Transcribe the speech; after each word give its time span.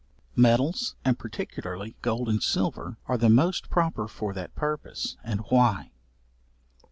Metals, 0.35 0.95
and 1.05 1.19
particularly 1.19 1.95
gold 2.01 2.27
and 2.27 2.41
silver, 2.41 2.97
are 3.05 3.19
the 3.19 3.29
most 3.29 3.69
proper 3.69 4.07
for 4.07 4.33
that 4.33 4.55
purpose, 4.55 5.15
and 5.23 5.41
why. 5.49 5.91